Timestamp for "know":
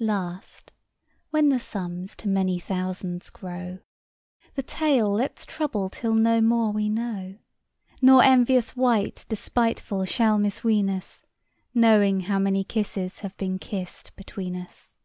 6.88-7.38